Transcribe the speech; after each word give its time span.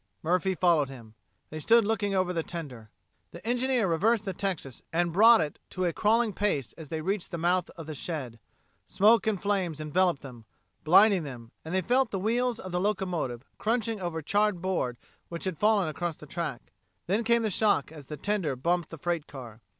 Murphy 0.23 0.55
followed 0.55 0.89
him. 0.89 1.13
They 1.51 1.59
stood 1.59 1.85
looking 1.85 2.15
out 2.15 2.21
over 2.21 2.33
the 2.33 2.41
tender. 2.41 2.89
The 3.29 3.45
engineer 3.47 3.85
reversed 3.87 4.25
the 4.25 4.33
Texas 4.33 4.81
and 4.91 5.13
brought 5.13 5.41
it 5.41 5.59
to 5.69 5.85
a 5.85 5.93
crawling 5.93 6.33
pace 6.33 6.73
as 6.73 6.89
they 6.89 7.01
reached 7.01 7.29
the 7.29 7.37
mouth 7.37 7.69
of 7.77 7.85
the 7.85 7.93
shed. 7.93 8.39
Smoke 8.87 9.27
and 9.27 9.39
flames 9.39 9.79
enveloped 9.79 10.23
them, 10.23 10.45
blinding 10.83 11.21
them, 11.21 11.51
and 11.63 11.75
they 11.75 11.81
felt 11.81 12.09
the 12.09 12.17
wheels 12.17 12.59
of 12.59 12.71
the 12.71 12.81
locomotive 12.81 13.43
crunching 13.59 14.01
over 14.01 14.23
charred 14.23 14.59
board 14.59 14.97
which 15.29 15.45
had 15.45 15.59
fallen 15.59 15.87
across 15.87 16.17
the 16.17 16.25
track. 16.25 16.71
Then 17.05 17.23
came 17.23 17.43
the 17.43 17.51
shock 17.51 17.91
as 17.91 18.07
the 18.07 18.17
tender 18.17 18.55
bumped 18.55 18.89
the 18.89 18.97
freight 18.97 19.27
car. 19.27 19.61